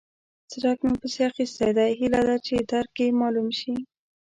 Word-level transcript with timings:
څرک 0.51 0.77
مې 0.85 0.93
پسې 1.01 1.19
اخيستی 1.29 1.69
دی؛ 1.77 1.91
هيله 1.99 2.21
ده 2.27 2.35
چې 2.45 2.55
درک 2.71 2.95
يې 3.01 3.07
مالوم 3.19 3.47
شي. 3.59 3.73